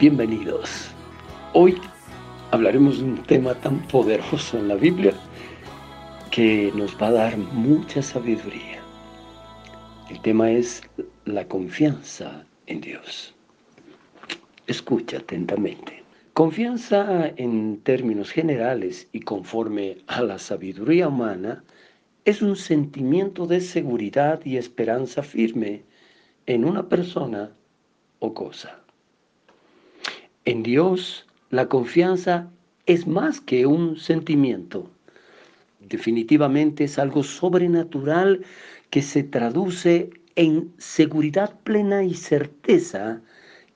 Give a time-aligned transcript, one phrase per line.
[0.00, 0.92] Bienvenidos.
[1.52, 1.78] Hoy
[2.52, 5.12] hablaremos de un tema tan poderoso en la Biblia
[6.30, 8.80] que nos va a dar mucha sabiduría.
[10.08, 10.80] El tema es
[11.26, 13.34] la confianza en Dios.
[14.66, 16.02] Escucha atentamente.
[16.32, 21.62] Confianza en términos generales y conforme a la sabiduría humana
[22.24, 25.84] es un sentimiento de seguridad y esperanza firme
[26.46, 27.52] en una persona
[28.18, 28.80] o cosa.
[30.50, 32.50] En Dios, la confianza
[32.86, 34.90] es más que un sentimiento.
[35.78, 38.44] Definitivamente es algo sobrenatural
[38.90, 43.20] que se traduce en seguridad plena y certeza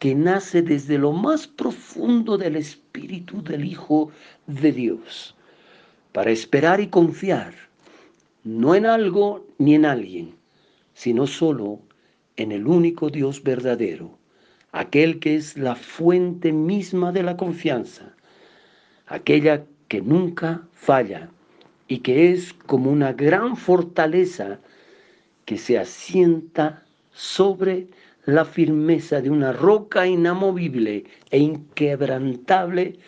[0.00, 4.10] que nace desde lo más profundo del espíritu del Hijo
[4.48, 5.36] de Dios,
[6.10, 7.54] para esperar y confiar,
[8.42, 10.34] no en algo ni en alguien,
[10.92, 11.78] sino solo
[12.34, 14.18] en el único Dios verdadero,
[14.74, 18.12] aquel que es la fuente misma de la confianza,
[19.06, 21.30] aquella que nunca falla
[21.86, 24.58] y que es como una gran fortaleza
[25.44, 27.86] que se asienta sobre
[28.26, 32.98] la firmeza de una roca inamovible e inquebrantable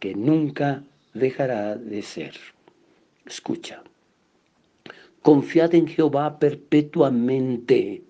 [0.00, 0.82] que nunca
[1.14, 2.34] dejará de ser.
[3.26, 3.80] Escucha,
[5.22, 8.02] confiad en Jehová perpetuamente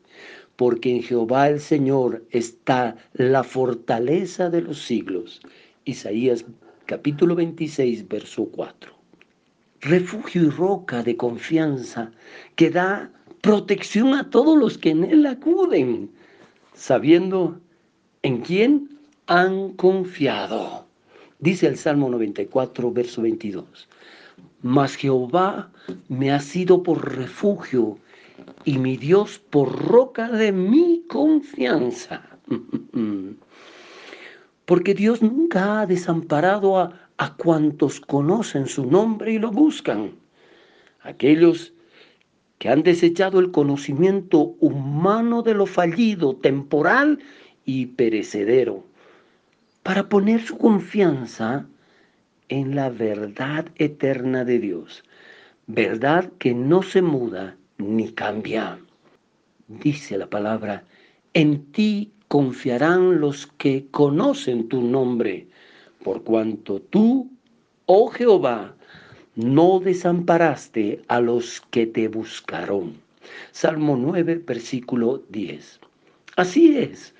[0.56, 5.40] porque en Jehová el Señor está la fortaleza de los siglos.
[5.84, 6.44] Isaías
[6.86, 8.92] capítulo 26, verso 4.
[9.80, 12.12] Refugio y roca de confianza
[12.54, 16.10] que da protección a todos los que en él acuden,
[16.74, 17.58] sabiendo
[18.22, 18.88] en quién
[19.26, 20.86] han confiado.
[21.40, 23.88] Dice el Salmo 94, verso 22.
[24.62, 25.72] Mas Jehová
[26.08, 27.98] me ha sido por refugio
[28.64, 32.22] y mi Dios por roca de mi confianza.
[34.64, 40.12] Porque Dios nunca ha desamparado a, a cuantos conocen su nombre y lo buscan.
[41.02, 41.72] Aquellos
[42.58, 47.18] que han desechado el conocimiento humano de lo fallido, temporal
[47.64, 48.84] y perecedero,
[49.82, 51.66] para poner su confianza
[52.48, 55.02] en la verdad eterna de Dios,
[55.66, 58.78] verdad que no se muda ni cambia.
[59.68, 60.84] Dice la palabra,
[61.34, 65.46] en ti confiarán los que conocen tu nombre,
[66.02, 67.30] por cuanto tú,
[67.86, 68.74] oh Jehová,
[69.34, 72.94] no desamparaste a los que te buscaron.
[73.52, 75.80] Salmo 9, versículo 10.
[76.36, 77.14] Así es,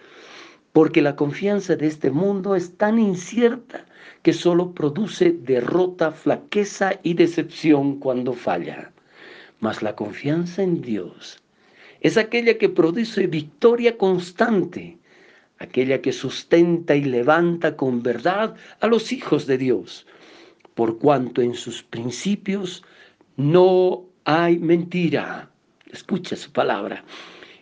[0.73, 3.87] porque la confianza de este mundo es tan incierta
[4.23, 8.92] que solo produce derrota, flaqueza y decepción cuando falla.
[9.63, 11.39] Mas la confianza en Dios
[12.01, 14.99] es aquella que produce victoria constante,
[15.59, 20.05] aquella que sustenta y levanta con verdad a los hijos de Dios,
[20.75, 22.83] por cuanto en sus principios
[23.37, 25.49] no hay mentira.
[25.93, 27.05] Escucha su palabra.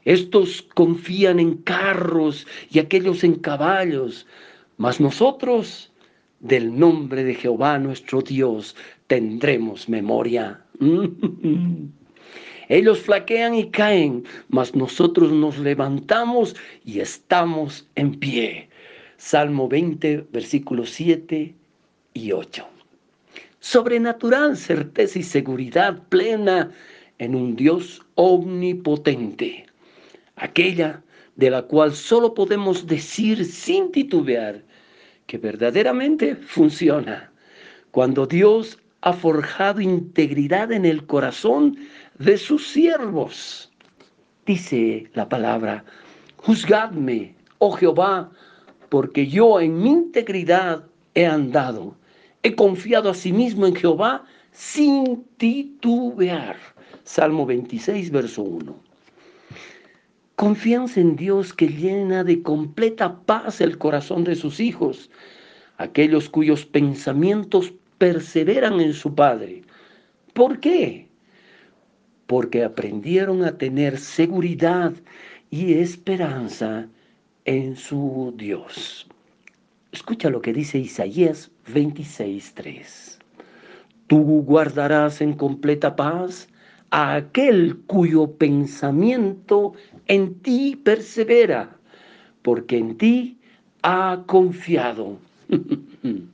[0.06, 4.26] Estos confían en carros y aquellos en caballos,
[4.78, 5.92] mas nosotros
[6.38, 8.74] del nombre de Jehová nuestro Dios
[9.06, 10.64] tendremos memoria.
[12.68, 18.68] Ellos flaquean y caen, mas nosotros nos levantamos y estamos en pie.
[19.16, 21.54] Salmo 20, versículos 7
[22.14, 22.66] y 8.
[23.58, 26.70] Sobrenatural certeza y seguridad plena
[27.18, 29.66] en un Dios omnipotente.
[30.36, 31.02] Aquella
[31.36, 34.62] de la cual solo podemos decir sin titubear
[35.26, 37.30] que verdaderamente funciona.
[37.90, 41.76] Cuando Dios ha forjado integridad en el corazón
[42.18, 43.70] de sus siervos.
[44.46, 45.84] Dice la palabra,
[46.36, 48.30] juzgadme, oh Jehová,
[48.88, 50.84] porque yo en mi integridad
[51.14, 51.96] he andado.
[52.42, 56.56] He confiado a sí mismo en Jehová sin titubear.
[57.04, 58.90] Salmo 26, verso 1.
[60.36, 65.10] Confianza en Dios que llena de completa paz el corazón de sus hijos,
[65.76, 69.62] aquellos cuyos pensamientos perseveran en su Padre.
[70.32, 71.06] ¿Por qué?
[72.26, 74.94] Porque aprendieron a tener seguridad
[75.50, 76.88] y esperanza
[77.44, 79.06] en su Dios.
[79.92, 83.18] Escucha lo que dice Isaías 26:3.
[84.06, 86.48] Tú guardarás en completa paz
[86.88, 89.74] a aquel cuyo pensamiento
[90.06, 91.76] en ti persevera,
[92.40, 93.38] porque en ti
[93.82, 95.18] ha confiado.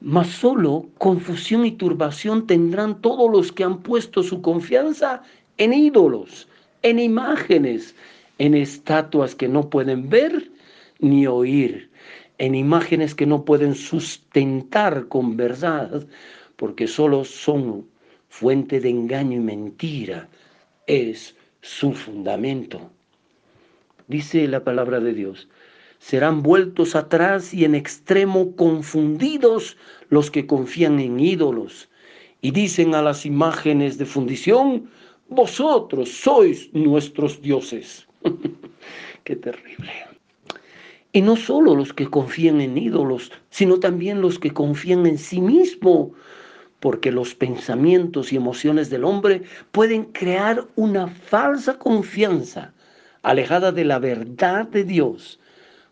[0.00, 5.22] mas solo confusión y turbación tendrán todos los que han puesto su confianza
[5.58, 6.48] en ídolos,
[6.82, 7.94] en imágenes,
[8.38, 10.50] en estatuas que no pueden ver
[11.00, 11.90] ni oír,
[12.38, 16.06] en imágenes que no pueden sustentar con verdad,
[16.56, 17.86] porque solo son
[18.30, 20.28] fuente de engaño y mentira,
[20.86, 22.90] es su fundamento.
[24.08, 25.48] Dice la palabra de Dios,
[26.00, 29.76] serán vueltos atrás y en extremo confundidos
[30.08, 31.88] los que confían en ídolos
[32.40, 34.90] y dicen a las imágenes de fundición,
[35.28, 38.08] vosotros sois nuestros dioses.
[39.24, 39.92] Qué terrible.
[41.12, 45.40] Y no solo los que confían en ídolos, sino también los que confían en sí
[45.40, 46.12] mismo,
[46.80, 52.72] porque los pensamientos y emociones del hombre pueden crear una falsa confianza
[53.22, 55.40] alejada de la verdad de Dios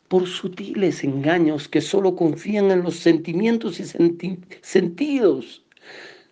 [0.08, 3.84] por sutiles engaños que solo confían en los sentimientos y
[4.62, 5.64] sentidos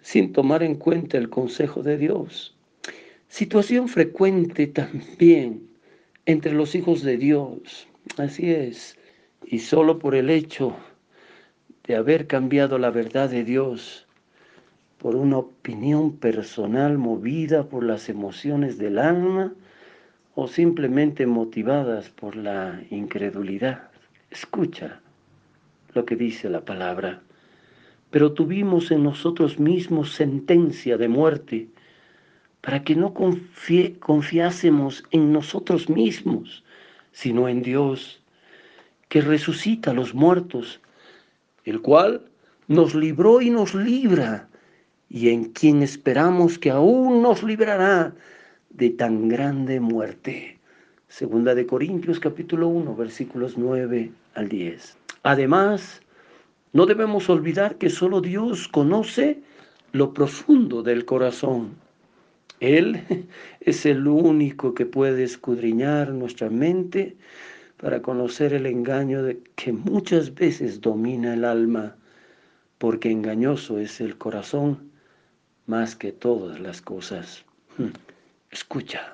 [0.01, 2.57] sin tomar en cuenta el consejo de Dios.
[3.29, 5.69] Situación frecuente también
[6.27, 7.89] entre los hijos de Dios.
[8.17, 8.97] Así es.
[9.45, 10.77] Y solo por el hecho
[11.85, 14.07] de haber cambiado la verdad de Dios
[14.99, 19.55] por una opinión personal movida por las emociones del alma
[20.39, 23.89] o simplemente motivadas por la incredulidad.
[24.31, 25.01] Escucha
[25.95, 27.23] lo que dice la palabra.
[28.11, 31.69] Pero tuvimos en nosotros mismos sentencia de muerte
[32.61, 36.63] para que no confiásemos en nosotros mismos,
[37.13, 38.23] sino en Dios,
[39.09, 40.81] que resucita a los muertos,
[41.65, 42.27] el cual
[42.69, 44.51] nos libró y nos libra,
[45.09, 48.15] y en quien esperamos que aún nos librará
[48.77, 50.59] de tan grande muerte.
[51.09, 54.97] Segunda de Corintios capítulo 1 versículos 9 al 10.
[55.23, 56.01] Además,
[56.73, 59.41] no debemos olvidar que solo Dios conoce
[59.93, 61.77] lo profundo del corazón
[62.61, 63.03] él
[63.61, 67.17] es el único que puede escudriñar nuestra mente
[67.77, 69.23] para conocer el engaño
[69.55, 71.97] que muchas veces domina el alma,
[72.79, 74.91] porque engañoso es el corazón
[75.67, 77.45] más que todas las cosas.
[78.57, 79.13] Escucha,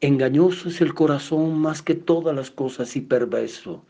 [0.00, 3.86] engañoso es el corazón más que todas las cosas y perverso.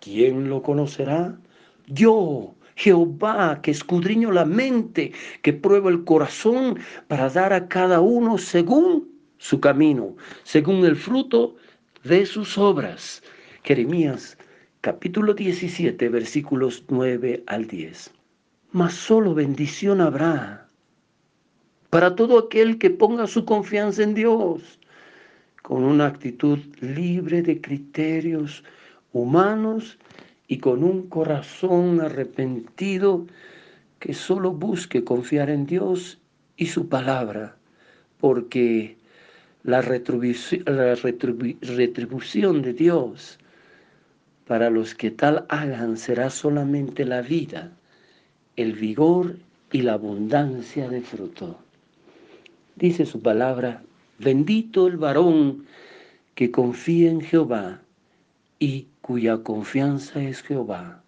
[0.00, 1.38] ¿Quién lo conocerá?
[1.86, 5.12] Yo, Jehová, que escudriño la mente,
[5.42, 9.06] que prueba el corazón para dar a cada uno según
[9.36, 11.56] su camino, según el fruto
[12.02, 13.22] de sus obras.
[13.64, 14.38] Jeremías
[14.80, 18.14] capítulo 17 versículos 9 al 10.
[18.70, 20.61] Mas solo bendición habrá
[21.92, 24.78] para todo aquel que ponga su confianza en Dios,
[25.60, 28.64] con una actitud libre de criterios
[29.12, 29.98] humanos
[30.48, 33.26] y con un corazón arrepentido
[33.98, 36.18] que solo busque confiar en Dios
[36.56, 37.56] y su palabra,
[38.20, 38.96] porque
[39.62, 40.64] la, retribución,
[42.62, 43.38] de Dios
[44.46, 47.70] para los que tal hagan será solamente la vida,
[48.56, 49.36] el vigor
[49.70, 51.58] y la abundancia de fruto.
[52.82, 53.84] Dice su palabra,
[54.18, 55.66] bendito el varón
[56.34, 57.80] que confía en Jehová
[58.58, 61.04] y cuya confianza es Jehová,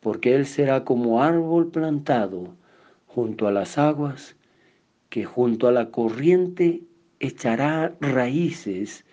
[0.00, 2.54] porque él será como árbol plantado
[3.06, 4.34] junto a las aguas,
[5.10, 6.80] que junto a la corriente
[7.20, 9.04] echará raíces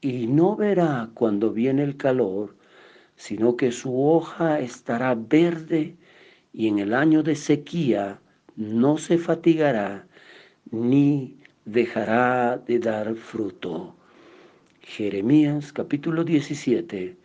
[0.00, 2.56] y no verá cuando viene el calor,
[3.14, 5.96] sino que su hoja estará verde
[6.54, 8.20] y en el año de sequía
[8.56, 10.06] no se fatigará
[10.70, 13.94] ni dejará de dar fruto.
[14.82, 17.16] Jeremías capítulo 17,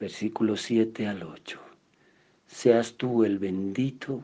[0.00, 1.60] versículos 7 al 8.
[2.46, 4.22] Seas tú el bendito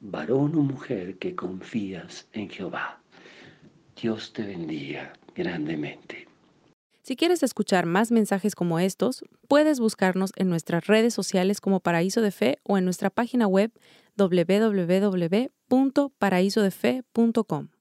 [0.00, 3.00] varón o mujer que confías en Jehová.
[4.00, 6.26] Dios te bendiga grandemente.
[7.02, 12.20] Si quieres escuchar más mensajes como estos, puedes buscarnos en nuestras redes sociales como Paraíso
[12.20, 13.72] de Fe o en nuestra página web
[15.70, 17.79] www.paraisodefe.com.